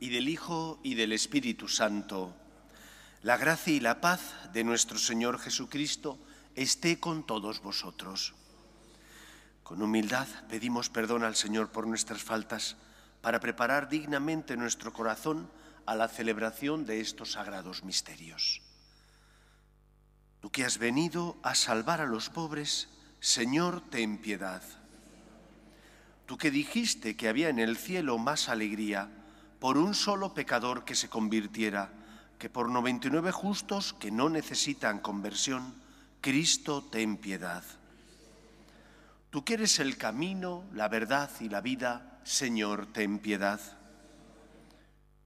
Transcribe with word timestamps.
y 0.00 0.08
del 0.08 0.30
Hijo, 0.30 0.80
y 0.82 0.94
del 0.94 1.12
Espíritu 1.12 1.68
Santo, 1.68 2.34
la 3.22 3.36
gracia 3.36 3.74
y 3.74 3.80
la 3.80 4.00
paz 4.00 4.20
de 4.54 4.64
nuestro 4.64 4.98
Señor 4.98 5.38
Jesucristo 5.38 6.18
esté 6.54 6.98
con 7.00 7.26
todos 7.26 7.60
vosotros. 7.60 8.34
Con 9.62 9.82
humildad 9.82 10.26
pedimos 10.48 10.88
perdón 10.88 11.22
al 11.22 11.36
Señor 11.36 11.70
por 11.70 11.86
nuestras 11.86 12.22
faltas 12.22 12.76
para 13.20 13.40
preparar 13.40 13.90
dignamente 13.90 14.56
nuestro 14.56 14.92
corazón 14.94 15.50
a 15.84 15.94
la 15.94 16.08
celebración 16.08 16.86
de 16.86 17.00
estos 17.00 17.32
sagrados 17.32 17.84
misterios. 17.84 18.62
Tú 20.40 20.50
que 20.50 20.64
has 20.64 20.78
venido 20.78 21.36
a 21.42 21.54
salvar 21.54 22.00
a 22.00 22.06
los 22.06 22.30
pobres, 22.30 22.88
Señor, 23.20 23.82
ten 23.90 24.16
piedad. 24.16 24.62
Tú 26.24 26.38
que 26.38 26.50
dijiste 26.50 27.16
que 27.16 27.28
había 27.28 27.50
en 27.50 27.58
el 27.58 27.76
cielo 27.76 28.16
más 28.16 28.48
alegría 28.48 29.10
por 29.58 29.78
un 29.78 29.94
solo 29.94 30.34
pecador 30.34 30.84
que 30.84 30.94
se 30.94 31.08
convirtiera 31.08 31.90
que 32.38 32.50
por 32.50 32.68
99 32.68 33.32
justos 33.32 33.94
que 33.94 34.10
no 34.10 34.28
necesitan 34.28 35.00
conversión, 35.00 35.74
Cristo 36.20 36.84
ten 36.84 37.16
piedad. 37.16 37.64
Tú 39.30 39.44
que 39.44 39.54
eres 39.54 39.78
el 39.80 39.96
camino, 39.96 40.64
la 40.72 40.88
verdad 40.88 41.30
y 41.40 41.48
la 41.48 41.60
vida, 41.60 42.20
Señor, 42.24 42.86
ten 42.92 43.18
piedad. 43.18 43.60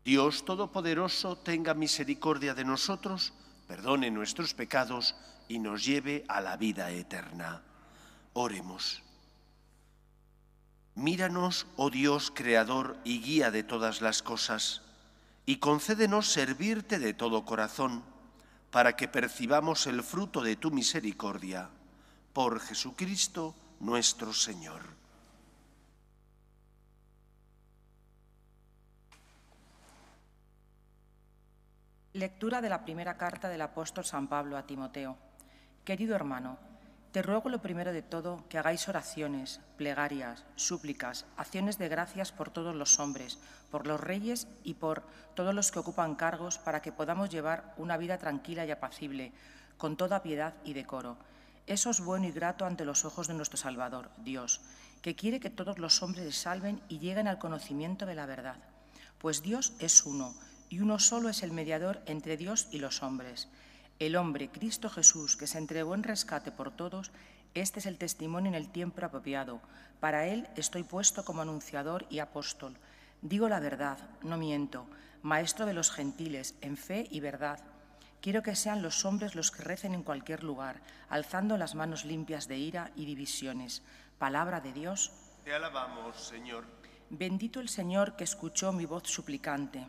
Dios 0.04 0.44
Todopoderoso 0.44 1.36
tenga 1.36 1.74
misericordia 1.74 2.54
de 2.54 2.64
nosotros, 2.64 3.34
perdone 3.66 4.10
nuestros 4.10 4.54
pecados 4.54 5.14
y 5.48 5.58
nos 5.58 5.84
lleve 5.84 6.24
a 6.28 6.40
la 6.40 6.56
vida 6.56 6.90
eterna. 6.90 7.62
Oremos. 8.32 9.02
Míranos, 11.00 11.66
oh 11.76 11.88
Dios, 11.88 12.30
Creador 12.30 12.98
y 13.04 13.22
guía 13.22 13.50
de 13.50 13.62
todas 13.62 14.02
las 14.02 14.22
cosas, 14.22 14.82
y 15.46 15.56
concédenos 15.56 16.30
servirte 16.30 16.98
de 16.98 17.14
todo 17.14 17.46
corazón, 17.46 18.04
para 18.70 18.96
que 18.96 19.08
percibamos 19.08 19.86
el 19.86 20.02
fruto 20.02 20.42
de 20.42 20.56
tu 20.56 20.70
misericordia. 20.70 21.70
Por 22.34 22.60
Jesucristo 22.60 23.54
nuestro 23.80 24.34
Señor. 24.34 24.82
Lectura 32.12 32.60
de 32.60 32.68
la 32.68 32.84
primera 32.84 33.16
carta 33.16 33.48
del 33.48 33.62
apóstol 33.62 34.04
San 34.04 34.28
Pablo 34.28 34.58
a 34.58 34.66
Timoteo. 34.66 35.16
Querido 35.82 36.14
hermano, 36.14 36.58
te 37.12 37.22
ruego 37.22 37.48
lo 37.48 37.60
primero 37.60 37.92
de 37.92 38.02
todo 38.02 38.44
que 38.48 38.58
hagáis 38.58 38.88
oraciones, 38.88 39.60
plegarias, 39.76 40.44
súplicas, 40.54 41.26
acciones 41.36 41.76
de 41.76 41.88
gracias 41.88 42.30
por 42.30 42.50
todos 42.50 42.74
los 42.74 43.00
hombres, 43.00 43.38
por 43.70 43.86
los 43.86 44.00
reyes 44.00 44.46
y 44.62 44.74
por 44.74 45.02
todos 45.34 45.52
los 45.54 45.72
que 45.72 45.80
ocupan 45.80 46.14
cargos, 46.14 46.58
para 46.58 46.82
que 46.82 46.92
podamos 46.92 47.28
llevar 47.28 47.74
una 47.78 47.96
vida 47.96 48.18
tranquila 48.18 48.64
y 48.64 48.70
apacible, 48.70 49.32
con 49.76 49.96
toda 49.96 50.22
piedad 50.22 50.54
y 50.64 50.72
decoro. 50.72 51.16
Eso 51.66 51.90
es 51.90 52.00
bueno 52.00 52.26
y 52.26 52.32
grato 52.32 52.64
ante 52.64 52.84
los 52.84 53.04
ojos 53.04 53.26
de 53.26 53.34
nuestro 53.34 53.56
Salvador, 53.56 54.10
Dios, 54.18 54.60
que 55.02 55.16
quiere 55.16 55.40
que 55.40 55.50
todos 55.50 55.78
los 55.78 56.02
hombres 56.02 56.24
se 56.26 56.40
salven 56.40 56.80
y 56.88 56.98
lleguen 56.98 57.26
al 57.26 57.38
conocimiento 57.38 58.06
de 58.06 58.14
la 58.14 58.26
verdad. 58.26 58.56
Pues 59.18 59.42
Dios 59.42 59.72
es 59.80 60.04
uno, 60.04 60.34
y 60.68 60.78
uno 60.78 61.00
solo 61.00 61.28
es 61.28 61.42
el 61.42 61.50
mediador 61.50 62.00
entre 62.06 62.36
Dios 62.36 62.68
y 62.70 62.78
los 62.78 63.02
hombres 63.02 63.48
el 64.00 64.16
hombre, 64.16 64.48
Cristo 64.48 64.88
Jesús, 64.88 65.36
que 65.36 65.46
se 65.46 65.58
entregó 65.58 65.94
en 65.94 66.02
rescate 66.02 66.50
por 66.50 66.70
todos, 66.70 67.12
este 67.52 67.80
es 67.80 67.86
el 67.86 67.98
testimonio 67.98 68.48
en 68.48 68.54
el 68.54 68.70
tiempo 68.72 69.04
apropiado. 69.04 69.60
Para 70.00 70.26
él 70.26 70.48
estoy 70.56 70.84
puesto 70.84 71.22
como 71.22 71.42
anunciador 71.42 72.06
y 72.08 72.18
apóstol. 72.20 72.78
Digo 73.20 73.50
la 73.50 73.60
verdad, 73.60 73.98
no 74.22 74.38
miento, 74.38 74.86
maestro 75.22 75.66
de 75.66 75.74
los 75.74 75.90
gentiles, 75.90 76.54
en 76.62 76.78
fe 76.78 77.08
y 77.10 77.20
verdad. 77.20 77.60
Quiero 78.22 78.42
que 78.42 78.56
sean 78.56 78.80
los 78.80 79.04
hombres 79.04 79.34
los 79.34 79.50
que 79.50 79.64
recen 79.64 79.92
en 79.92 80.02
cualquier 80.02 80.44
lugar, 80.44 80.80
alzando 81.10 81.58
las 81.58 81.74
manos 81.74 82.06
limpias 82.06 82.48
de 82.48 82.56
ira 82.56 82.92
y 82.96 83.04
divisiones. 83.04 83.82
Palabra 84.18 84.62
de 84.62 84.72
Dios. 84.72 85.12
Te 85.44 85.52
alabamos, 85.52 86.16
Señor. 86.18 86.64
Bendito 87.10 87.60
el 87.60 87.68
Señor 87.68 88.16
que 88.16 88.24
escuchó 88.24 88.72
mi 88.72 88.86
voz 88.86 89.08
suplicante. 89.08 89.86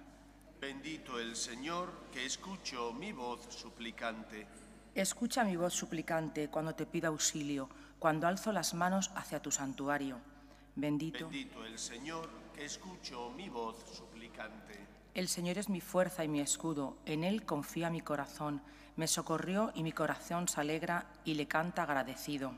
Bendito 0.61 1.19
el 1.19 1.35
Señor 1.35 1.91
que 2.13 2.23
escuchó 2.23 2.93
mi 2.93 3.11
voz 3.11 3.47
suplicante. 3.49 4.45
Escucha 4.93 5.43
mi 5.43 5.55
voz 5.55 5.73
suplicante 5.73 6.49
cuando 6.49 6.75
te 6.75 6.85
pido 6.85 7.07
auxilio, 7.07 7.67
cuando 7.97 8.27
alzo 8.27 8.51
las 8.51 8.75
manos 8.75 9.09
hacia 9.15 9.41
tu 9.41 9.49
santuario. 9.49 10.19
Bendito. 10.75 11.27
Bendito 11.27 11.65
el 11.65 11.79
Señor 11.79 12.29
que 12.53 12.65
escuchó 12.65 13.31
mi 13.31 13.49
voz 13.49 13.75
suplicante. 13.91 14.77
El 15.15 15.29
Señor 15.29 15.57
es 15.57 15.67
mi 15.67 15.81
fuerza 15.81 16.23
y 16.23 16.27
mi 16.27 16.41
escudo, 16.41 16.95
en 17.07 17.23
Él 17.23 17.43
confía 17.43 17.89
mi 17.89 18.01
corazón. 18.01 18.61
Me 18.97 19.07
socorrió 19.07 19.71
y 19.73 19.81
mi 19.81 19.93
corazón 19.93 20.47
se 20.47 20.61
alegra 20.61 21.07
y 21.25 21.33
le 21.33 21.47
canta 21.47 21.81
agradecido. 21.81 22.53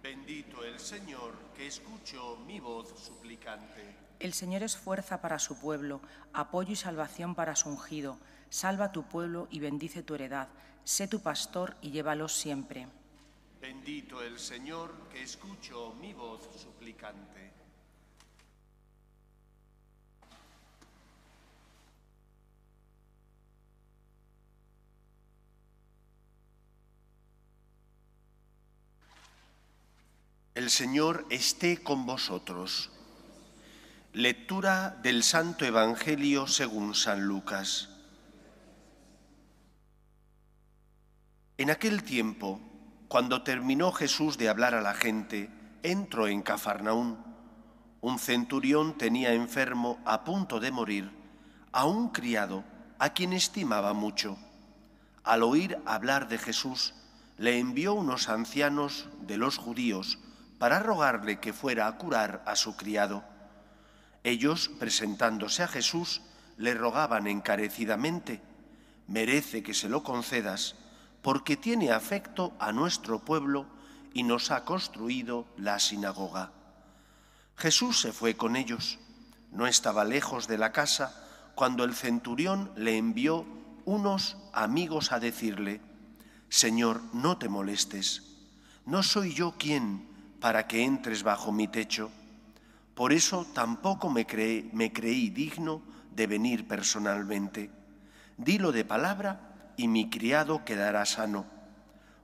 Bendito 0.00 0.62
el 0.62 0.78
Señor 0.78 1.34
que 1.56 1.66
escuchó 1.66 2.36
mi 2.46 2.60
voz 2.60 2.88
suplicante. 3.00 4.01
El 4.22 4.34
Señor 4.34 4.62
es 4.62 4.76
fuerza 4.76 5.20
para 5.20 5.40
su 5.40 5.58
pueblo, 5.58 6.00
apoyo 6.32 6.74
y 6.74 6.76
salvación 6.76 7.34
para 7.34 7.56
su 7.56 7.68
ungido. 7.68 8.18
Salva 8.50 8.92
tu 8.92 9.02
pueblo 9.02 9.48
y 9.50 9.58
bendice 9.58 10.04
tu 10.04 10.14
heredad. 10.14 10.46
Sé 10.84 11.08
tu 11.08 11.20
pastor 11.20 11.76
y 11.82 11.90
llévalos 11.90 12.32
siempre. 12.32 12.86
Bendito 13.60 14.22
el 14.22 14.38
Señor 14.38 14.94
que 15.10 15.24
escuchó 15.24 15.94
mi 15.94 16.14
voz 16.14 16.48
suplicante. 16.56 17.50
El 30.54 30.70
Señor 30.70 31.26
esté 31.28 31.82
con 31.82 32.06
vosotros. 32.06 32.92
Lectura 34.14 34.98
del 35.02 35.22
Santo 35.22 35.64
Evangelio 35.64 36.46
según 36.46 36.94
San 36.94 37.24
Lucas. 37.24 37.88
En 41.56 41.70
aquel 41.70 42.02
tiempo, 42.02 42.60
cuando 43.08 43.42
terminó 43.42 43.90
Jesús 43.90 44.36
de 44.36 44.50
hablar 44.50 44.74
a 44.74 44.82
la 44.82 44.92
gente, 44.92 45.48
entró 45.82 46.28
en 46.28 46.42
Cafarnaún. 46.42 47.24
Un 48.02 48.18
centurión 48.18 48.98
tenía 48.98 49.32
enfermo 49.32 49.98
a 50.04 50.24
punto 50.24 50.60
de 50.60 50.70
morir 50.70 51.10
a 51.72 51.86
un 51.86 52.10
criado 52.10 52.64
a 52.98 53.14
quien 53.14 53.32
estimaba 53.32 53.94
mucho. 53.94 54.36
Al 55.24 55.42
oír 55.42 55.78
hablar 55.86 56.28
de 56.28 56.36
Jesús, 56.36 56.92
le 57.38 57.58
envió 57.58 57.94
unos 57.94 58.28
ancianos 58.28 59.08
de 59.22 59.38
los 59.38 59.56
judíos 59.56 60.18
para 60.58 60.80
rogarle 60.80 61.40
que 61.40 61.54
fuera 61.54 61.86
a 61.86 61.96
curar 61.96 62.42
a 62.44 62.56
su 62.56 62.76
criado. 62.76 63.31
Ellos, 64.24 64.70
presentándose 64.78 65.62
a 65.62 65.68
Jesús, 65.68 66.22
le 66.56 66.74
rogaban 66.74 67.26
encarecidamente, 67.26 68.40
merece 69.08 69.62
que 69.62 69.74
se 69.74 69.88
lo 69.88 70.02
concedas, 70.02 70.76
porque 71.22 71.56
tiene 71.56 71.90
afecto 71.90 72.52
a 72.58 72.72
nuestro 72.72 73.20
pueblo 73.20 73.66
y 74.14 74.22
nos 74.22 74.50
ha 74.50 74.64
construido 74.64 75.46
la 75.56 75.78
sinagoga. 75.78 76.52
Jesús 77.56 78.00
se 78.00 78.12
fue 78.12 78.36
con 78.36 78.56
ellos. 78.56 78.98
No 79.50 79.66
estaba 79.66 80.04
lejos 80.04 80.48
de 80.48 80.58
la 80.58 80.72
casa 80.72 81.14
cuando 81.54 81.84
el 81.84 81.94
centurión 81.94 82.72
le 82.76 82.96
envió 82.96 83.44
unos 83.84 84.36
amigos 84.52 85.12
a 85.12 85.20
decirle, 85.20 85.80
Señor, 86.48 87.02
no 87.12 87.38
te 87.38 87.48
molestes, 87.48 88.22
no 88.86 89.02
soy 89.02 89.34
yo 89.34 89.54
quien 89.58 90.08
para 90.40 90.66
que 90.66 90.84
entres 90.84 91.22
bajo 91.22 91.52
mi 91.52 91.68
techo 91.68 92.10
por 92.94 93.12
eso 93.12 93.46
tampoco 93.54 94.10
me, 94.10 94.26
creí 94.26 95.30
digno 95.30 95.82
de 96.14 96.26
venir 96.26 96.68
personalmente. 96.68 97.70
Dilo 98.36 98.72
de 98.72 98.84
palabra 98.84 99.72
y 99.76 99.88
mi 99.88 100.10
criado 100.10 100.64
quedará 100.64 101.06
sano, 101.06 101.46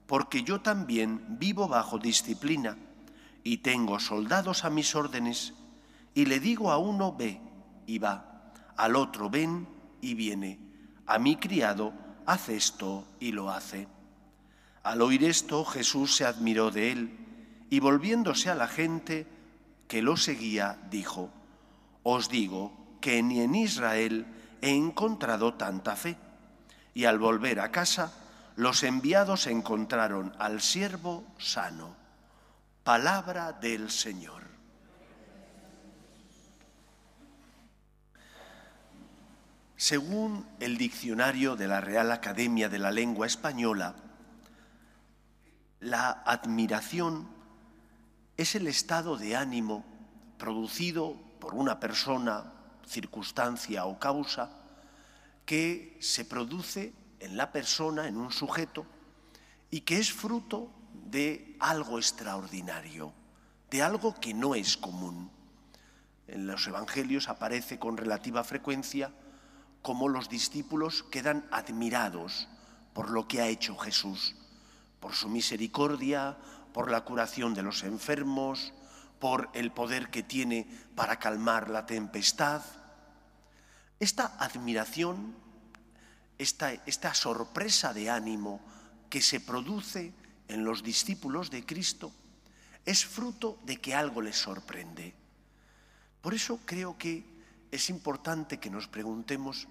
porque 0.05 0.43
yo 0.43 0.61
también 0.61 1.37
vivo 1.39 1.67
bajo 1.67 1.97
disciplina 1.97 2.77
y 3.43 3.57
tengo 3.57 3.99
soldados 3.99 4.63
a 4.63 4.69
mis 4.69 4.95
órdenes, 4.95 5.53
y 6.13 6.25
le 6.25 6.39
digo 6.39 6.71
a 6.71 6.77
uno 6.77 7.15
ve 7.15 7.41
y 7.87 7.97
va, 7.97 8.51
al 8.75 8.95
otro 8.95 9.29
ven 9.29 9.67
y 10.01 10.13
viene, 10.13 10.59
a 11.05 11.17
mi 11.17 11.37
criado 11.37 11.93
haz 12.25 12.49
esto 12.49 13.07
y 13.19 13.31
lo 13.31 13.49
hace. 13.49 13.87
Al 14.83 15.01
oír 15.01 15.23
esto 15.23 15.65
Jesús 15.65 16.15
se 16.15 16.25
admiró 16.25 16.69
de 16.69 16.91
él 16.91 17.17
y 17.69 17.79
volviéndose 17.79 18.49
a 18.49 18.55
la 18.55 18.67
gente, 18.67 19.27
que 19.89 20.03
lo 20.03 20.15
seguía, 20.15 20.77
dijo, 20.91 21.31
Os 22.03 22.29
digo 22.29 22.71
que 23.01 23.23
ni 23.23 23.41
en 23.41 23.55
Israel 23.55 24.27
he 24.61 24.69
encontrado 24.69 25.55
tanta 25.55 25.95
fe. 25.95 26.15
Y 26.93 27.05
al 27.05 27.17
volver 27.17 27.59
a 27.59 27.71
casa, 27.71 28.13
los 28.55 28.83
enviados 28.83 29.47
encontraron 29.47 30.35
al 30.37 30.61
siervo 30.61 31.25
sano. 31.39 31.95
Palabra 32.83 33.51
del 33.51 33.89
Señor. 33.89 34.43
Según 39.75 40.45
el 40.59 40.77
diccionario 40.77 41.55
de 41.55 41.67
la 41.67 41.81
Real 41.81 42.11
Academia 42.11 42.69
de 42.69 42.77
la 42.77 42.91
Lengua 42.91 43.25
Española, 43.25 43.95
la 45.79 46.11
admiración 46.11 47.38
es 48.39 48.55
el 48.55 48.67
estado 48.67 49.17
de 49.17 49.35
ánimo 49.35 49.83
producido 50.37 51.13
por 51.41 51.55
una 51.55 51.77
persona, 51.77 52.53
circunstancia 52.87 53.83
o 53.83 53.99
causa 53.99 54.49
que 55.45 55.97
se 55.99 56.23
produce 56.23 56.93
en 57.19 57.35
la 57.35 57.51
persona, 57.51 58.07
en 58.07 58.15
un 58.15 58.31
sujeto, 58.31 58.85
y 59.69 59.81
que 59.81 59.97
es 59.97 60.13
fruto 60.13 60.71
de 60.93 61.57
algo 61.59 61.97
extraordinario, 61.97 63.11
de 63.71 63.83
algo 63.83 64.15
que 64.21 64.33
no 64.33 64.55
es 64.55 64.77
común. 64.77 65.29
En 66.29 66.47
los 66.47 66.65
Evangelios 66.65 67.27
aparece 67.27 67.77
con 67.77 67.97
relativa 67.97 68.45
frecuencia 68.45 69.11
cómo 69.81 70.07
los 70.07 70.29
discípulos 70.29 71.03
quedan 71.11 71.45
admirados 71.51 72.47
por 72.93 73.09
lo 73.09 73.27
que 73.27 73.41
ha 73.41 73.49
hecho 73.49 73.75
Jesús, 73.75 74.37
por 75.01 75.13
su 75.13 75.27
misericordia, 75.27 76.37
por 76.73 76.91
la 76.91 77.01
curación 77.01 77.53
de 77.53 77.63
los 77.63 77.83
enfermos, 77.83 78.73
por 79.19 79.49
el 79.53 79.71
poder 79.71 80.09
que 80.09 80.23
tiene 80.23 80.67
para 80.95 81.19
calmar 81.19 81.69
la 81.69 81.85
tempestad. 81.85 82.61
Esta 83.99 84.37
admiración, 84.39 85.35
esta, 86.37 86.71
esta 86.71 87.13
sorpresa 87.13 87.93
de 87.93 88.09
ánimo 88.09 88.61
que 89.09 89.21
se 89.21 89.39
produce 89.39 90.13
en 90.47 90.63
los 90.63 90.83
discípulos 90.83 91.49
de 91.49 91.65
Cristo, 91.65 92.11
es 92.85 93.05
fruto 93.05 93.59
de 93.65 93.77
que 93.77 93.93
algo 93.93 94.21
les 94.21 94.37
sorprende. 94.37 95.13
Por 96.21 96.33
eso 96.33 96.59
creo 96.65 96.97
que 96.97 97.23
es 97.71 97.89
importante 97.89 98.57
que 98.57 98.69
nos 98.69 98.87
preguntemos, 98.87 99.67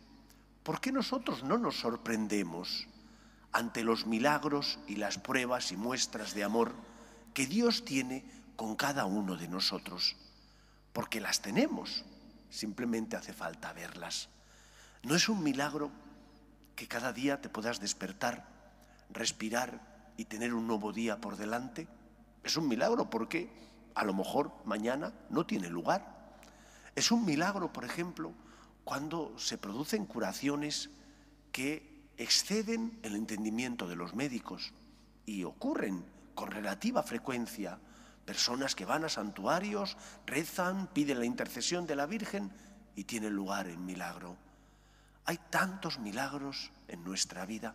¿por 0.62 0.80
qué 0.80 0.92
nosotros 0.92 1.42
no 1.42 1.58
nos 1.58 1.80
sorprendemos 1.80 2.86
ante 3.52 3.82
los 3.82 4.06
milagros 4.06 4.78
y 4.86 4.96
las 4.96 5.18
pruebas 5.18 5.72
y 5.72 5.76
muestras 5.76 6.34
de 6.34 6.44
amor 6.44 6.72
que 7.34 7.46
Dios 7.46 7.84
tiene 7.84 8.24
con 8.56 8.76
cada 8.76 9.04
uno 9.04 9.36
de 9.36 9.48
nosotros? 9.48 10.16
Porque 10.92 11.20
las 11.20 11.40
tenemos, 11.42 12.04
simplemente 12.50 13.16
hace 13.16 13.32
falta 13.32 13.72
verlas. 13.72 14.28
No 15.02 15.14
es 15.14 15.28
un 15.28 15.42
milagro 15.42 15.90
que 16.74 16.88
cada 16.88 17.12
día 17.12 17.40
te 17.40 17.48
puedas 17.48 17.80
despertar, 17.80 18.46
respirar 19.10 20.12
y 20.16 20.24
tener 20.24 20.54
un 20.54 20.66
nuevo 20.66 20.92
día 20.92 21.20
por 21.20 21.36
delante. 21.36 21.88
Es 22.42 22.56
un 22.56 22.68
milagro 22.68 23.10
porque 23.10 23.50
a 23.94 24.04
lo 24.04 24.14
mejor 24.14 24.52
mañana 24.64 25.12
no 25.30 25.46
tiene 25.46 25.68
lugar. 25.68 26.36
Es 26.94 27.10
un 27.10 27.24
milagro, 27.24 27.72
por 27.72 27.84
ejemplo, 27.84 28.32
cuando 28.84 29.38
se 29.38 29.58
producen 29.58 30.06
curaciones 30.06 30.90
que 31.52 32.06
exceden 32.16 32.98
el 33.02 33.14
entendimiento 33.14 33.86
de 33.86 33.96
los 33.96 34.14
médicos 34.14 34.72
y 35.26 35.44
ocurren 35.44 36.04
con 36.38 36.52
relativa 36.52 37.02
frecuencia. 37.02 37.80
Personas 38.24 38.76
que 38.76 38.84
van 38.84 39.02
a 39.02 39.08
santuarios, 39.08 39.96
rezan, 40.24 40.86
piden 40.86 41.18
la 41.18 41.24
intercesión 41.24 41.84
de 41.84 41.96
la 41.96 42.06
Virgen 42.06 42.52
y 42.94 43.02
tienen 43.02 43.34
lugar 43.34 43.66
el 43.66 43.78
milagro. 43.78 44.36
Hay 45.24 45.40
tantos 45.50 45.98
milagros 45.98 46.70
en 46.86 47.02
nuestra 47.02 47.44
vida, 47.44 47.74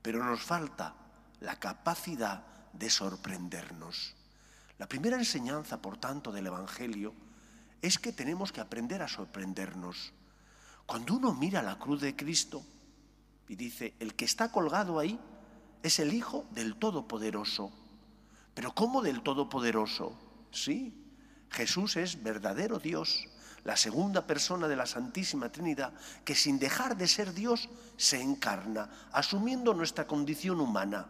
pero 0.00 0.24
nos 0.24 0.40
falta 0.40 0.94
la 1.40 1.56
capacidad 1.56 2.46
de 2.72 2.88
sorprendernos. 2.88 4.14
La 4.78 4.88
primera 4.88 5.18
enseñanza, 5.18 5.82
por 5.82 5.98
tanto, 5.98 6.32
del 6.32 6.46
Evangelio 6.46 7.12
es 7.82 7.98
que 7.98 8.14
tenemos 8.14 8.52
que 8.52 8.62
aprender 8.62 9.02
a 9.02 9.08
sorprendernos. 9.08 10.14
Cuando 10.86 11.12
uno 11.12 11.34
mira 11.34 11.60
la 11.60 11.78
cruz 11.78 12.00
de 12.00 12.16
Cristo 12.16 12.64
y 13.48 13.56
dice, 13.56 13.92
el 14.00 14.14
que 14.14 14.24
está 14.24 14.50
colgado 14.50 14.98
ahí 14.98 15.20
es 15.82 15.98
el 15.98 16.14
Hijo 16.14 16.46
del 16.52 16.76
Todopoderoso. 16.76 17.81
Pero 18.54 18.74
¿cómo 18.74 19.02
del 19.02 19.22
Todopoderoso? 19.22 20.18
Sí, 20.50 21.02
Jesús 21.50 21.96
es 21.96 22.22
verdadero 22.22 22.78
Dios, 22.78 23.28
la 23.64 23.76
segunda 23.76 24.26
persona 24.26 24.68
de 24.68 24.76
la 24.76 24.86
Santísima 24.86 25.50
Trinidad, 25.50 25.92
que 26.24 26.34
sin 26.34 26.58
dejar 26.58 26.96
de 26.96 27.08
ser 27.08 27.32
Dios 27.32 27.68
se 27.96 28.20
encarna, 28.20 28.90
asumiendo 29.12 29.74
nuestra 29.74 30.06
condición 30.06 30.60
humana. 30.60 31.06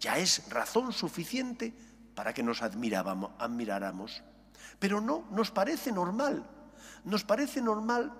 Ya 0.00 0.18
es 0.18 0.48
razón 0.50 0.92
suficiente 0.92 1.74
para 2.14 2.32
que 2.32 2.42
nos 2.42 2.62
admiráramos. 2.62 4.22
Pero 4.78 5.00
no, 5.00 5.24
nos 5.30 5.50
parece 5.50 5.92
normal. 5.92 6.44
Nos 7.04 7.24
parece 7.24 7.60
normal 7.60 8.12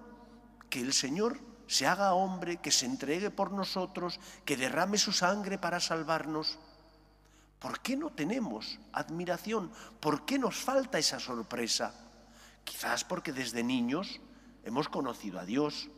que 0.69 0.81
el 0.81 0.93
Señor 0.93 1.39
se 1.67 1.87
haga 1.87 2.15
hombre, 2.15 2.59
que 2.59 2.71
se 2.71 2.87
entregue 2.87 3.31
por 3.31 3.53
nosotros, 3.53 4.21
que 4.45 4.57
derrame 4.57 4.99
su 4.99 5.13
sangre 5.13 5.59
para 5.59 5.81
salvarnos. 5.81 6.59
¿Por 7.59 7.81
qué 7.81 7.97
no 7.97 8.11
tenemos 8.11 8.79
admiración? 8.93 9.71
¿Por 10.01 10.25
qué 10.27 10.39
nos 10.39 10.57
falta 10.57 10.99
esa 10.99 11.19
sorpresa? 11.19 11.95
Quizás 12.65 13.05
porque 13.05 13.33
desde 13.33 13.63
niños 13.63 14.21
hemos 14.65 14.89
conocido 14.89 15.41
a 15.41 15.45
Dios 15.45 15.89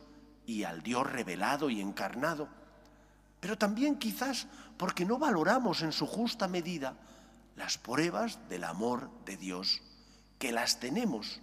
y 0.45 0.63
al 0.63 0.81
Dios 0.81 1.09
revelado 1.11 1.69
y 1.69 1.81
encarnado, 1.81 2.47
pero 3.39 3.57
también 3.57 3.97
quizás 3.99 4.47
porque 4.77 5.05
no 5.05 5.17
valoramos 5.17 5.81
en 5.81 5.91
su 5.91 6.07
justa 6.07 6.47
medida 6.47 6.95
las 7.55 7.77
pruebas 7.77 8.39
del 8.49 8.63
amor 8.63 9.09
de 9.25 9.35
Dios 9.35 9.81
que 10.39 10.51
las 10.51 10.79
tenemos, 10.79 11.41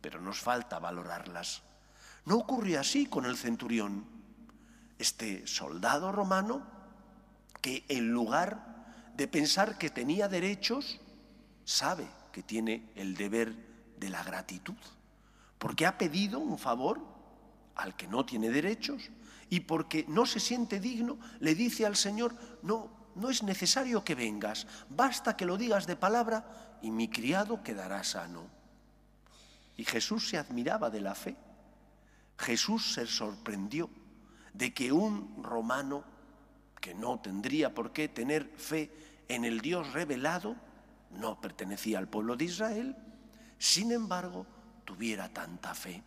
pero 0.00 0.20
nos 0.20 0.40
falta 0.40 0.78
valorarlas. 0.78 1.62
No 2.24 2.36
ocurrió 2.36 2.80
así 2.80 3.06
con 3.06 3.26
el 3.26 3.36
centurión, 3.36 4.04
este 4.98 5.46
soldado 5.46 6.12
romano 6.12 6.66
que 7.60 7.84
en 7.88 8.10
lugar 8.10 8.69
de 9.20 9.28
pensar 9.28 9.76
que 9.76 9.90
tenía 9.90 10.28
derechos, 10.28 10.98
sabe 11.66 12.08
que 12.32 12.42
tiene 12.42 12.90
el 12.94 13.14
deber 13.14 13.54
de 13.98 14.08
la 14.08 14.24
gratitud, 14.24 14.78
porque 15.58 15.84
ha 15.84 15.98
pedido 15.98 16.38
un 16.38 16.58
favor 16.58 17.02
al 17.74 17.94
que 17.96 18.08
no 18.08 18.24
tiene 18.24 18.48
derechos 18.48 19.10
y 19.50 19.60
porque 19.60 20.06
no 20.08 20.24
se 20.24 20.40
siente 20.40 20.80
digno, 20.80 21.18
le 21.38 21.54
dice 21.54 21.84
al 21.84 21.96
Señor, 21.96 22.34
no, 22.62 23.10
no 23.14 23.28
es 23.28 23.42
necesario 23.42 24.02
que 24.02 24.14
vengas, 24.14 24.66
basta 24.88 25.36
que 25.36 25.44
lo 25.44 25.58
digas 25.58 25.86
de 25.86 25.96
palabra 25.96 26.78
y 26.80 26.90
mi 26.90 27.10
criado 27.10 27.62
quedará 27.62 28.02
sano. 28.02 28.46
Y 29.76 29.84
Jesús 29.84 30.30
se 30.30 30.38
admiraba 30.38 30.88
de 30.88 31.02
la 31.02 31.14
fe. 31.14 31.36
Jesús 32.38 32.94
se 32.94 33.06
sorprendió 33.06 33.90
de 34.54 34.72
que 34.72 34.90
un 34.90 35.44
romano, 35.44 36.04
que 36.80 36.94
no 36.94 37.20
tendría 37.20 37.74
por 37.74 37.92
qué 37.92 38.08
tener 38.08 38.50
fe 38.56 39.09
en 39.34 39.44
el 39.44 39.60
Dios 39.60 39.92
revelado, 39.92 40.56
no 41.10 41.40
pertenecía 41.40 41.98
al 41.98 42.08
pueblo 42.08 42.36
de 42.36 42.44
Israel, 42.44 42.96
sin 43.58 43.92
embargo, 43.92 44.46
tuviera 44.84 45.28
tanta 45.32 45.74
fe. 45.74 46.02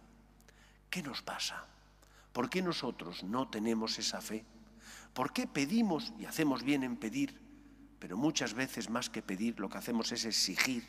¿Qué 0.89 1.01
nos 1.01 1.22
pasa? 1.22 1.65
¿Por 2.32 2.50
qué 2.50 2.62
nosotros 2.62 3.24
no 3.24 3.50
tenemos 3.50 3.98
esa 4.00 4.22
fe? 4.22 4.46
¿Por 5.13 5.34
qué 5.34 5.48
pedimos 5.48 6.13
y 6.20 6.25
hacemos 6.25 6.63
bien 6.63 6.84
en 6.84 6.98
pedir 6.98 7.44
pero 8.03 8.18
muchas 8.18 8.53
veces 8.53 8.89
más 8.89 9.10
que 9.10 9.22
pedir 9.22 9.62
lo 9.62 9.70
que 9.70 9.77
hacemos 9.77 10.12
es 10.12 10.25
exigir, 10.25 10.84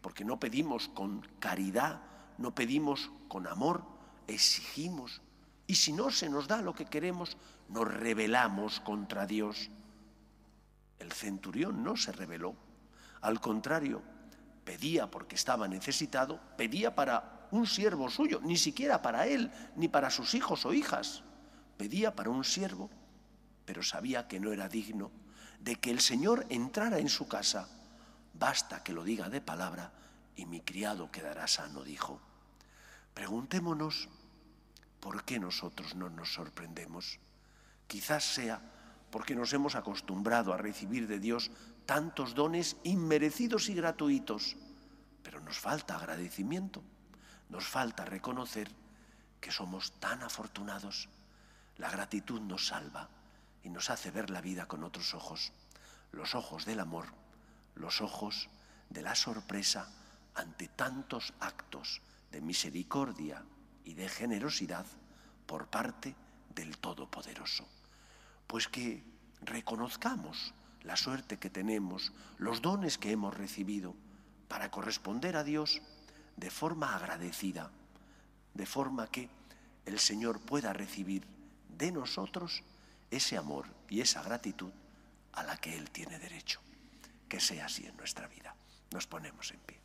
porque 0.00 0.24
no 0.24 0.38
pedimos 0.38 0.86
con 0.86 1.26
caridad, 1.40 2.00
no 2.38 2.54
pedimos 2.54 3.10
con 3.26 3.48
amor, 3.48 3.84
exigimos. 4.28 5.22
Y 5.66 5.74
si 5.74 5.92
no 5.92 6.12
se 6.12 6.30
nos 6.30 6.46
da 6.46 6.62
lo 6.62 6.72
que 6.72 6.84
queremos, 6.84 7.36
nos 7.68 7.92
rebelamos 7.92 8.78
contra 8.78 9.26
Dios. 9.26 9.72
El 10.98 11.12
centurión 11.12 11.82
no 11.82 11.96
se 11.96 12.12
rebeló, 12.12 12.54
al 13.20 13.40
contrario, 13.40 14.02
pedía 14.64 15.10
porque 15.10 15.36
estaba 15.36 15.68
necesitado, 15.68 16.40
pedía 16.56 16.94
para 16.94 17.48
un 17.50 17.66
siervo 17.66 18.08
suyo, 18.10 18.40
ni 18.42 18.56
siquiera 18.56 19.02
para 19.02 19.26
él, 19.26 19.50
ni 19.76 19.88
para 19.88 20.10
sus 20.10 20.34
hijos 20.34 20.64
o 20.64 20.72
hijas, 20.72 21.22
pedía 21.76 22.14
para 22.14 22.30
un 22.30 22.44
siervo, 22.44 22.90
pero 23.64 23.82
sabía 23.82 24.26
que 24.26 24.40
no 24.40 24.52
era 24.52 24.68
digno 24.68 25.10
de 25.60 25.76
que 25.76 25.90
el 25.90 26.00
Señor 26.00 26.46
entrara 26.48 26.98
en 26.98 27.08
su 27.08 27.28
casa. 27.28 27.68
Basta 28.34 28.82
que 28.82 28.92
lo 28.92 29.04
diga 29.04 29.28
de 29.28 29.40
palabra 29.40 29.92
y 30.34 30.46
mi 30.46 30.60
criado 30.60 31.10
quedará 31.12 31.46
sano, 31.46 31.84
dijo. 31.84 32.20
Preguntémonos 33.14 34.08
por 34.98 35.24
qué 35.24 35.38
nosotros 35.38 35.94
no 35.94 36.08
nos 36.10 36.32
sorprendemos. 36.32 37.18
Quizás 37.86 38.24
sea 38.24 38.60
porque 39.12 39.36
nos 39.36 39.52
hemos 39.52 39.76
acostumbrado 39.76 40.54
a 40.54 40.56
recibir 40.56 41.06
de 41.06 41.20
Dios 41.20 41.50
tantos 41.84 42.34
dones 42.34 42.78
inmerecidos 42.82 43.68
y 43.68 43.74
gratuitos, 43.74 44.56
pero 45.22 45.38
nos 45.40 45.58
falta 45.58 45.96
agradecimiento, 45.96 46.82
nos 47.50 47.68
falta 47.68 48.06
reconocer 48.06 48.72
que 49.38 49.52
somos 49.52 50.00
tan 50.00 50.22
afortunados. 50.22 51.10
La 51.76 51.90
gratitud 51.90 52.40
nos 52.40 52.68
salva 52.68 53.10
y 53.62 53.68
nos 53.68 53.90
hace 53.90 54.10
ver 54.10 54.30
la 54.30 54.40
vida 54.40 54.66
con 54.66 54.82
otros 54.82 55.12
ojos, 55.12 55.52
los 56.10 56.34
ojos 56.34 56.64
del 56.64 56.80
amor, 56.80 57.04
los 57.74 58.00
ojos 58.00 58.48
de 58.88 59.02
la 59.02 59.14
sorpresa 59.14 59.92
ante 60.34 60.68
tantos 60.68 61.34
actos 61.38 62.00
de 62.30 62.40
misericordia 62.40 63.44
y 63.84 63.92
de 63.92 64.08
generosidad 64.08 64.86
por 65.44 65.68
parte 65.68 66.16
del 66.54 66.78
Todopoderoso. 66.78 67.68
Pues 68.52 68.68
que 68.68 69.02
reconozcamos 69.40 70.52
la 70.82 70.98
suerte 70.98 71.38
que 71.38 71.48
tenemos, 71.48 72.12
los 72.36 72.60
dones 72.60 72.98
que 72.98 73.10
hemos 73.10 73.34
recibido, 73.34 73.94
para 74.46 74.70
corresponder 74.70 75.36
a 75.36 75.42
Dios 75.42 75.80
de 76.36 76.50
forma 76.50 76.94
agradecida, 76.94 77.70
de 78.52 78.66
forma 78.66 79.06
que 79.06 79.30
el 79.86 79.98
Señor 79.98 80.38
pueda 80.38 80.74
recibir 80.74 81.26
de 81.78 81.92
nosotros 81.92 82.62
ese 83.10 83.38
amor 83.38 83.64
y 83.88 84.02
esa 84.02 84.22
gratitud 84.22 84.70
a 85.32 85.44
la 85.44 85.56
que 85.56 85.74
Él 85.74 85.88
tiene 85.88 86.18
derecho. 86.18 86.60
Que 87.30 87.40
sea 87.40 87.64
así 87.64 87.86
en 87.86 87.96
nuestra 87.96 88.28
vida. 88.28 88.54
Nos 88.90 89.06
ponemos 89.06 89.50
en 89.50 89.60
pie. 89.60 89.80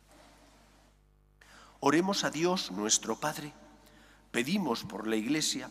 Oremos 1.80 2.22
a 2.22 2.30
Dios 2.30 2.70
nuestro 2.70 3.18
Padre. 3.18 3.50
Pedimos 4.30 4.84
por 4.84 5.06
la 5.06 5.16
Iglesia 5.16 5.70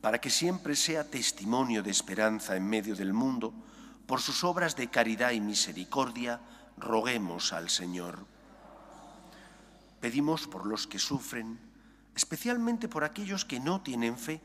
para 0.00 0.20
que 0.20 0.30
siempre 0.30 0.76
sea 0.76 1.10
testimonio 1.10 1.82
de 1.82 1.90
esperanza 1.90 2.56
en 2.56 2.68
medio 2.68 2.94
del 2.94 3.12
mundo, 3.12 3.52
por 4.06 4.20
sus 4.20 4.44
obras 4.44 4.76
de 4.76 4.88
caridad 4.88 5.32
y 5.32 5.40
misericordia, 5.40 6.40
roguemos 6.76 7.52
al 7.52 7.68
Señor. 7.68 8.26
Pedimos 10.00 10.46
por 10.46 10.66
los 10.66 10.86
que 10.86 10.98
sufren, 10.98 11.58
especialmente 12.14 12.88
por 12.88 13.04
aquellos 13.04 13.44
que 13.44 13.60
no 13.60 13.80
tienen 13.82 14.16
fe 14.16 14.40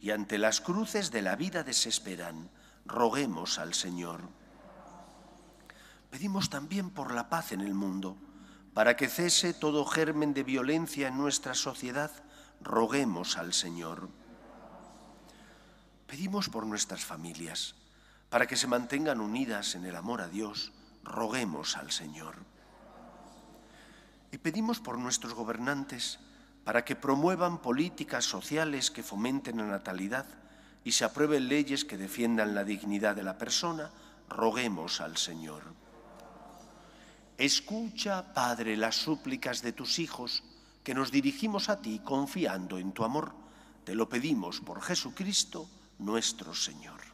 y 0.00 0.10
ante 0.10 0.38
las 0.38 0.60
cruces 0.60 1.10
de 1.10 1.22
la 1.22 1.36
vida 1.36 1.62
desesperan, 1.62 2.50
roguemos 2.86 3.58
al 3.58 3.74
Señor. 3.74 4.20
Pedimos 6.10 6.48
también 6.48 6.90
por 6.90 7.12
la 7.12 7.28
paz 7.28 7.52
en 7.52 7.60
el 7.60 7.74
mundo, 7.74 8.16
para 8.72 8.96
que 8.96 9.08
cese 9.08 9.54
todo 9.54 9.84
germen 9.84 10.34
de 10.34 10.42
violencia 10.42 11.08
en 11.08 11.16
nuestra 11.16 11.54
sociedad, 11.54 12.10
roguemos 12.60 13.36
al 13.36 13.52
Señor. 13.52 14.08
Pedimos 16.06 16.48
por 16.48 16.66
nuestras 16.66 17.04
familias, 17.04 17.74
para 18.28 18.46
que 18.46 18.56
se 18.56 18.66
mantengan 18.66 19.20
unidas 19.20 19.74
en 19.74 19.84
el 19.84 19.96
amor 19.96 20.20
a 20.20 20.28
Dios, 20.28 20.72
roguemos 21.02 21.76
al 21.76 21.90
Señor. 21.90 22.36
Y 24.32 24.38
pedimos 24.38 24.80
por 24.80 24.98
nuestros 24.98 25.34
gobernantes, 25.34 26.18
para 26.64 26.84
que 26.84 26.96
promuevan 26.96 27.58
políticas 27.58 28.24
sociales 28.24 28.90
que 28.90 29.02
fomenten 29.02 29.58
la 29.58 29.66
natalidad 29.66 30.26
y 30.82 30.92
se 30.92 31.04
aprueben 31.04 31.48
leyes 31.48 31.84
que 31.84 31.98
defiendan 31.98 32.54
la 32.54 32.64
dignidad 32.64 33.14
de 33.14 33.22
la 33.22 33.38
persona, 33.38 33.90
roguemos 34.28 35.00
al 35.00 35.16
Señor. 35.16 35.62
Escucha, 37.36 38.32
Padre, 38.32 38.76
las 38.76 38.96
súplicas 38.96 39.62
de 39.62 39.72
tus 39.72 39.98
hijos, 39.98 40.44
que 40.82 40.94
nos 40.94 41.10
dirigimos 41.10 41.68
a 41.68 41.80
ti 41.80 42.00
confiando 42.04 42.78
en 42.78 42.92
tu 42.92 43.04
amor. 43.04 43.34
Te 43.84 43.94
lo 43.94 44.08
pedimos 44.08 44.60
por 44.60 44.82
Jesucristo, 44.82 45.68
nuestro 45.98 46.54
Señor. 46.54 47.13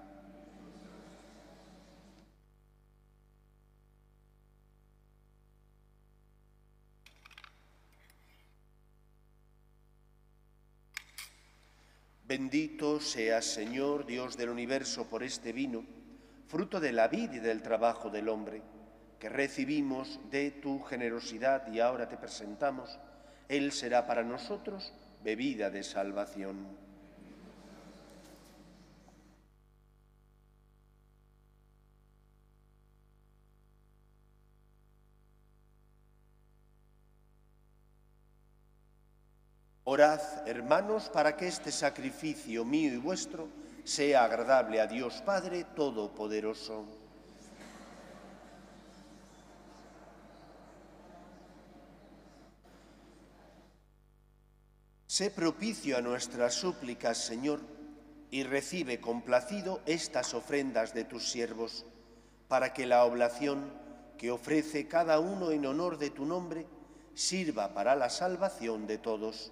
Bendito 12.31 13.01
seas, 13.01 13.43
Señor, 13.43 14.05
Dios 14.05 14.37
del 14.37 14.47
universo, 14.47 15.05
por 15.09 15.21
este 15.21 15.51
vino, 15.51 15.83
fruto 16.47 16.79
de 16.79 16.93
la 16.93 17.09
vida 17.09 17.35
y 17.35 17.39
del 17.39 17.61
trabajo 17.61 18.09
del 18.09 18.29
hombre, 18.29 18.61
que 19.19 19.27
recibimos 19.27 20.17
de 20.29 20.51
tu 20.51 20.79
generosidad 20.79 21.67
y 21.73 21.81
ahora 21.81 22.07
te 22.07 22.15
presentamos. 22.15 22.97
Él 23.49 23.73
será 23.73 24.07
para 24.07 24.23
nosotros 24.23 24.93
bebida 25.21 25.69
de 25.69 25.83
salvación. 25.83 26.67
Orad, 39.83 40.21
hermanos, 40.47 41.09
para 41.09 41.35
que 41.35 41.47
este 41.47 41.71
sacrificio 41.71 42.63
mío 42.63 42.93
y 42.93 42.97
vuestro 42.97 43.47
sea 43.83 44.25
agradable 44.25 44.79
a 44.79 44.85
Dios 44.85 45.23
Padre 45.25 45.63
Todopoderoso. 45.75 46.85
Sé 55.07 55.31
propicio 55.31 55.97
a 55.97 56.01
nuestras 56.01 56.53
súplicas, 56.53 57.17
Señor, 57.17 57.59
y 58.29 58.43
recibe 58.43 59.01
complacido 59.01 59.81
estas 59.87 60.35
ofrendas 60.35 60.93
de 60.93 61.05
tus 61.05 61.29
siervos, 61.29 61.85
para 62.47 62.71
que 62.71 62.85
la 62.85 63.03
oblación 63.03 63.73
que 64.19 64.29
ofrece 64.29 64.87
cada 64.87 65.19
uno 65.19 65.49
en 65.49 65.65
honor 65.65 65.97
de 65.97 66.11
tu 66.11 66.25
nombre 66.25 66.67
sirva 67.15 67.73
para 67.73 67.95
la 67.95 68.11
salvación 68.11 68.85
de 68.85 68.99
todos 68.99 69.51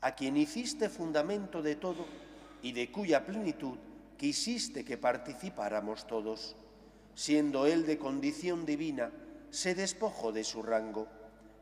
a 0.00 0.14
quien 0.14 0.36
hiciste 0.36 0.88
fundamento 0.88 1.62
de 1.62 1.76
todo 1.76 2.06
y 2.62 2.72
de 2.72 2.90
cuya 2.90 3.24
plenitud 3.24 3.78
quisiste 4.16 4.84
que 4.84 4.98
participáramos 4.98 6.06
todos. 6.06 6.56
Siendo 7.14 7.66
Él 7.66 7.86
de 7.86 7.98
condición 7.98 8.64
divina, 8.64 9.10
se 9.50 9.74
despojó 9.74 10.32
de 10.32 10.44
su 10.44 10.62
rango 10.62 11.08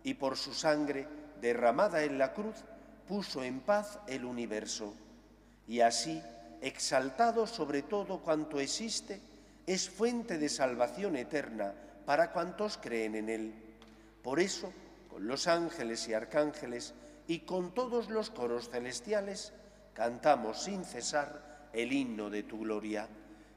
y 0.03 0.15
por 0.15 0.37
su 0.37 0.53
sangre 0.53 1.07
derramada 1.41 2.03
en 2.03 2.19
la 2.19 2.33
cruz 2.33 2.57
puso 3.07 3.43
en 3.43 3.61
paz 3.61 4.01
el 4.07 4.25
universo. 4.25 4.95
Y 5.67 5.81
así, 5.81 6.23
exaltado 6.61 7.47
sobre 7.47 7.83
todo 7.83 8.19
cuanto 8.19 8.61
existe, 8.61 9.21
es 9.67 9.89
fuente 9.89 10.39
de 10.39 10.49
salvación 10.49 11.17
eterna 11.17 11.75
para 12.05 12.33
cuantos 12.33 12.79
creen 12.79 13.17
en 13.17 13.29
Él. 13.29 13.55
Por 14.23 14.41
eso, 14.41 14.73
con 15.11 15.27
los 15.27 15.47
ángeles 15.47 16.07
y 16.09 16.15
arcángeles, 16.15 16.95
y 17.29 17.41
con 17.41 17.75
todos 17.75 18.09
los 18.09 18.31
coros 18.31 18.69
celestiales 18.71 19.53
cantamos 19.95 20.63
sin 20.63 20.85
cesar 20.85 21.69
el 21.73 21.93
himno 21.93 22.31
de 22.31 22.45
tu 22.45 22.61
gloria. 22.61 23.09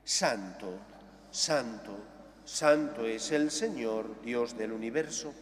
Santo, 0.03 0.79
santo, 1.29 1.97
santo 2.43 3.05
es 3.05 3.31
el 3.31 3.51
Señor, 3.51 4.21
Dios 4.21 4.57
del 4.57 4.71
universo. 4.71 5.33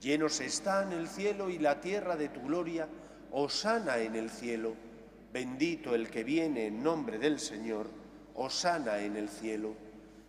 Llenos 0.00 0.40
están 0.40 0.92
el 0.92 1.08
cielo 1.08 1.50
y 1.50 1.58
la 1.58 1.80
tierra 1.80 2.16
de 2.16 2.28
tu 2.28 2.42
gloria. 2.42 2.88
Osana 3.32 3.98
en 3.98 4.16
el 4.16 4.30
cielo. 4.30 4.74
Bendito 5.32 5.94
el 5.94 6.08
que 6.08 6.24
viene 6.24 6.66
en 6.66 6.82
nombre 6.82 7.18
del 7.18 7.38
Señor. 7.38 7.88
Osana 8.34 9.00
en 9.00 9.16
el 9.16 9.28
cielo. 9.28 9.74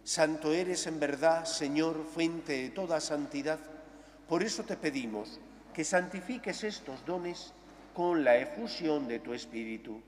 Santo 0.03 0.51
eres 0.51 0.87
en 0.87 0.99
verdad, 0.99 1.45
Señor, 1.45 2.03
fuente 2.03 2.53
de 2.53 2.69
toda 2.71 2.99
santidad. 2.99 3.59
Por 4.27 4.43
eso 4.43 4.63
te 4.63 4.75
pedimos 4.75 5.39
que 5.73 5.83
santifiques 5.83 6.63
estos 6.63 7.05
dones 7.05 7.53
con 7.93 8.23
la 8.23 8.37
efusión 8.37 9.07
de 9.07 9.19
tu 9.19 9.33
Espíritu, 9.33 10.01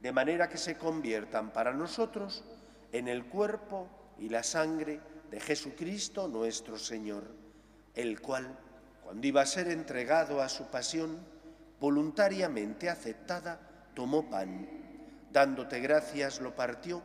de 0.00 0.12
manera 0.12 0.48
que 0.48 0.58
se 0.58 0.76
conviertan 0.76 1.52
para 1.52 1.72
nosotros 1.72 2.44
en 2.92 3.08
el 3.08 3.26
cuerpo 3.26 3.88
y 4.18 4.28
la 4.28 4.42
sangre 4.42 5.00
de 5.30 5.40
Jesucristo 5.40 6.28
nuestro 6.28 6.78
Señor, 6.78 7.24
el 7.94 8.20
cual, 8.20 8.58
cuando 9.02 9.26
iba 9.26 9.42
a 9.42 9.46
ser 9.46 9.68
entregado 9.68 10.40
a 10.40 10.48
su 10.48 10.66
pasión, 10.66 11.18
voluntariamente 11.80 12.88
aceptada, 12.88 13.60
tomó 13.94 14.28
pan, 14.28 14.68
dándote 15.32 15.80
gracias 15.80 16.40
lo 16.40 16.54
partió 16.54 17.02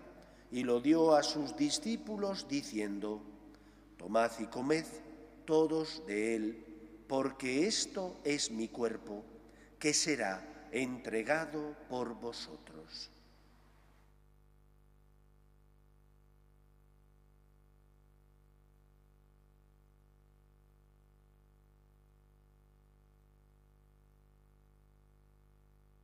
y 0.51 0.63
lo 0.63 0.79
dio 0.79 1.15
a 1.15 1.24
sus 1.24 1.55
discípulos 1.55 2.48
diciendo, 2.48 3.22
Tomad 3.98 4.31
y 4.39 4.45
comed 4.45 4.86
todos 5.45 6.05
de 6.05 6.36
él, 6.36 6.73
porque 7.13 7.67
esto 7.67 8.20
es 8.24 8.50
mi 8.50 8.70
cuerpo, 8.70 9.24
que 9.77 9.93
será 9.93 10.67
entregado 10.72 11.75
por 11.88 12.15
vosotros. 12.15 13.12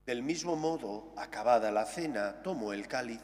Del 0.05 0.21
mismo 0.21 0.55
modo, 0.55 1.11
acabada 1.17 1.71
la 1.71 1.87
cena, 1.87 2.43
tomó 2.43 2.71
el 2.71 2.87
cáliz 2.87 3.23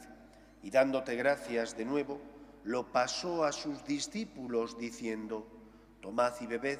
y 0.64 0.72
dándote 0.72 1.16
gracias 1.16 1.78
de 1.78 1.86
nuevo, 1.86 2.20
lo 2.64 2.92
pasó 2.92 3.44
a 3.44 3.52
sus 3.52 3.86
discípulos 3.86 4.76
diciendo, 4.76 5.48
Tomad 6.02 6.34
y 6.42 6.48
bebed 6.48 6.80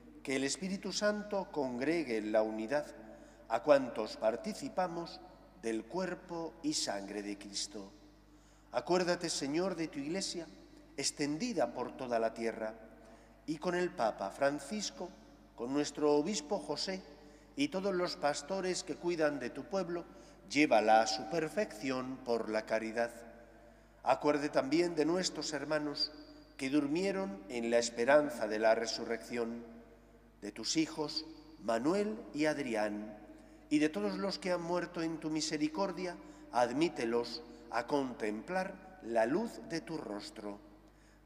que 0.23 0.35
el 0.35 0.43
Espíritu 0.43 0.91
Santo 0.91 1.47
congregue 1.51 2.17
en 2.17 2.31
la 2.31 2.43
unidad 2.43 2.85
a 3.49 3.63
cuantos 3.63 4.17
participamos 4.17 5.19
del 5.61 5.85
cuerpo 5.85 6.53
y 6.63 6.73
sangre 6.73 7.23
de 7.23 7.37
Cristo. 7.37 7.91
Acuérdate, 8.71 9.29
Señor, 9.29 9.75
de 9.75 9.87
tu 9.87 9.99
Iglesia, 9.99 10.47
extendida 10.95 11.73
por 11.73 11.97
toda 11.97 12.19
la 12.19 12.33
tierra, 12.33 12.73
y 13.47 13.57
con 13.57 13.75
el 13.75 13.89
Papa 13.89 14.29
Francisco, 14.29 15.09
con 15.55 15.73
nuestro 15.73 16.13
Obispo 16.13 16.59
José 16.59 17.01
y 17.55 17.67
todos 17.67 17.93
los 17.93 18.15
pastores 18.15 18.83
que 18.83 18.95
cuidan 18.95 19.39
de 19.39 19.49
tu 19.49 19.65
pueblo, 19.65 20.05
llévala 20.49 21.01
a 21.01 21.07
su 21.07 21.29
perfección 21.29 22.17
por 22.23 22.49
la 22.49 22.65
caridad. 22.65 23.11
Acuerde 24.03 24.49
también 24.49 24.95
de 24.95 25.05
nuestros 25.05 25.51
hermanos 25.53 26.11
que 26.57 26.69
durmieron 26.69 27.43
en 27.49 27.71
la 27.71 27.79
esperanza 27.79 28.47
de 28.47 28.59
la 28.59 28.75
resurrección 28.75 29.80
de 30.41 30.51
tus 30.51 30.77
hijos 30.77 31.25
Manuel 31.63 32.17
y 32.33 32.45
Adrián, 32.45 33.17
y 33.69 33.79
de 33.79 33.89
todos 33.89 34.17
los 34.17 34.39
que 34.39 34.51
han 34.51 34.61
muerto 34.61 35.01
en 35.01 35.19
tu 35.19 35.29
misericordia, 35.29 36.15
admítelos 36.51 37.41
a 37.69 37.87
contemplar 37.87 38.99
la 39.03 39.25
luz 39.25 39.61
de 39.69 39.81
tu 39.81 39.97
rostro. 39.97 40.59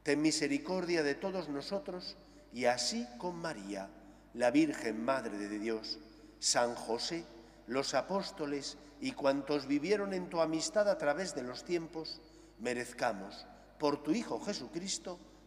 Ten 0.02 0.22
misericordia 0.22 1.02
de 1.02 1.14
todos 1.14 1.48
nosotros 1.48 2.16
y 2.52 2.66
así 2.66 3.06
con 3.18 3.36
María, 3.36 3.88
la 4.34 4.50
Virgen 4.50 5.04
Madre 5.04 5.38
de 5.38 5.58
Dios, 5.58 5.98
San 6.38 6.74
José, 6.74 7.24
los 7.66 7.94
apóstoles 7.94 8.76
y 9.00 9.12
cuantos 9.12 9.66
vivieron 9.66 10.12
en 10.12 10.28
tu 10.28 10.40
amistad 10.40 10.88
a 10.88 10.98
través 10.98 11.34
de 11.34 11.42
los 11.42 11.64
tiempos, 11.64 12.20
merezcamos, 12.60 13.46
por 13.78 14.02
tu 14.02 14.12
Hijo 14.12 14.40
Jesucristo, 14.40 15.18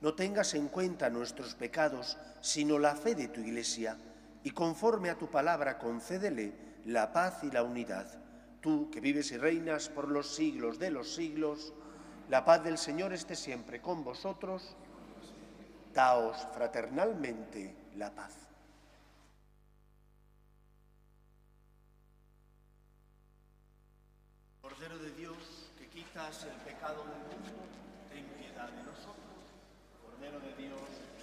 no 0.00 0.14
tengas 0.14 0.54
en 0.54 0.68
cuenta 0.68 1.10
nuestros 1.10 1.54
pecados, 1.54 2.18
sino 2.40 2.78
la 2.78 2.94
fe 2.94 3.14
de 3.14 3.28
tu 3.28 3.40
Iglesia 3.40 3.96
y 4.46 4.52
conforme 4.52 5.10
a 5.10 5.18
tu 5.18 5.28
palabra 5.28 5.76
concédele 5.76 6.52
la 6.84 7.12
paz 7.12 7.42
y 7.42 7.50
la 7.50 7.64
unidad. 7.64 8.06
Tú 8.60 8.90
que 8.92 9.00
vives 9.00 9.32
y 9.32 9.36
reinas 9.36 9.88
por 9.88 10.08
los 10.08 10.34
siglos 10.36 10.78
de 10.78 10.92
los 10.92 11.14
siglos, 11.14 11.72
la 12.28 12.44
paz 12.44 12.62
del 12.62 12.78
Señor 12.78 13.12
esté 13.12 13.34
siempre 13.34 13.80
con 13.80 14.04
vosotros. 14.04 14.76
Daos 15.92 16.36
fraternalmente 16.54 17.74
la 17.96 18.14
paz. 18.14 18.34
Cordero 24.62 24.98
de 24.98 25.10
Dios, 25.12 25.72
que 25.78 25.88
quitas 25.88 26.44
el 26.44 26.56
pecado 26.62 27.02
del 27.04 27.18
mundo, 27.18 27.64
ten 28.10 28.24
piedad 28.38 28.68
de 28.68 28.82
nosotros. 28.82 28.95
Cordero 30.26 30.40
de 30.40 30.60
Dios, 30.60 30.80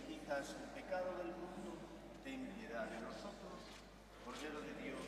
quitas 0.07 0.55
el 0.55 0.81
pecado 0.81 1.17
del 1.17 1.27
mundo, 1.27 1.75
ten 2.23 2.47
piedad 2.55 2.85
de 2.85 3.01
nosotros. 3.01 3.59
Cordero 4.23 4.61
de 4.61 4.81
Dios, 4.81 5.01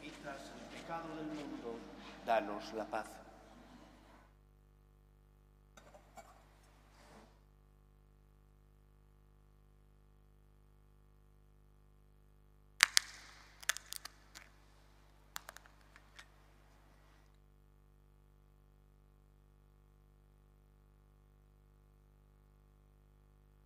quitas 0.00 0.52
el 0.54 0.78
pecado 0.78 1.08
del 1.16 1.26
mundo, 1.26 1.76
danos 2.24 2.72
la 2.74 2.84
paz. 2.84 3.08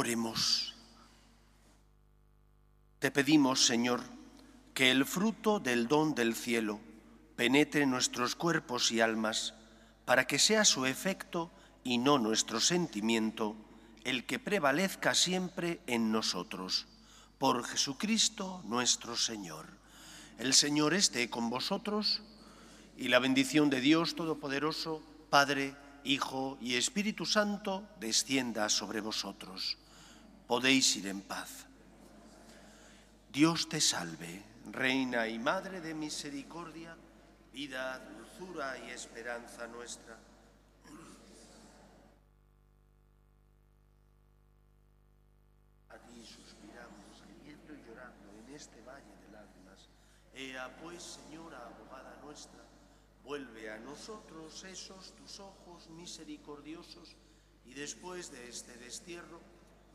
Oremos. 0.00 0.74
Te 3.00 3.10
pedimos, 3.10 3.66
Señor, 3.66 4.00
que 4.72 4.90
el 4.90 5.04
fruto 5.04 5.60
del 5.60 5.88
don 5.88 6.14
del 6.14 6.34
cielo 6.34 6.80
penetre 7.36 7.82
en 7.82 7.90
nuestros 7.90 8.34
cuerpos 8.34 8.92
y 8.92 9.02
almas, 9.02 9.52
para 10.06 10.26
que 10.26 10.38
sea 10.38 10.64
su 10.64 10.86
efecto 10.86 11.50
y 11.84 11.98
no 11.98 12.18
nuestro 12.18 12.60
sentimiento 12.60 13.56
el 14.02 14.24
que 14.24 14.38
prevalezca 14.38 15.12
siempre 15.12 15.82
en 15.86 16.10
nosotros. 16.10 16.86
Por 17.36 17.62
Jesucristo 17.64 18.62
nuestro 18.64 19.18
Señor. 19.18 19.66
El 20.38 20.54
Señor 20.54 20.94
esté 20.94 21.28
con 21.28 21.50
vosotros 21.50 22.22
y 22.96 23.08
la 23.08 23.18
bendición 23.18 23.68
de 23.68 23.82
Dios 23.82 24.14
Todopoderoso, 24.14 25.02
Padre, 25.28 25.76
Hijo 26.04 26.56
y 26.58 26.76
Espíritu 26.76 27.26
Santo, 27.26 27.86
descienda 28.00 28.70
sobre 28.70 29.02
vosotros 29.02 29.76
podéis 30.50 30.96
ir 30.96 31.06
en 31.06 31.22
paz. 31.22 31.64
Dios 33.30 33.68
te 33.68 33.80
salve, 33.80 34.42
Reina 34.72 35.28
y 35.28 35.38
Madre 35.38 35.80
de 35.80 35.94
Misericordia, 35.94 36.96
vida, 37.52 38.00
dulzura 38.00 38.76
y 38.84 38.90
esperanza 38.90 39.68
nuestra. 39.68 40.18
A 45.88 45.98
ti 45.98 46.18
suspiramos, 46.26 47.22
gimiendo 47.28 47.72
y 47.72 47.86
llorando 47.86 48.26
en 48.44 48.52
este 48.52 48.82
valle 48.82 49.14
de 49.22 49.30
lágrimas. 49.30 49.88
Ea 50.34 50.68
pues, 50.82 51.00
Señora, 51.00 51.58
abogada 51.64 52.18
nuestra, 52.24 52.64
Vuelve 53.22 53.70
a 53.70 53.78
nosotros 53.78 54.64
esos 54.64 55.14
tus 55.14 55.38
ojos 55.38 55.88
misericordiosos 55.90 57.14
y 57.64 57.74
después 57.74 58.32
de 58.32 58.48
este 58.48 58.76
destierro, 58.78 59.40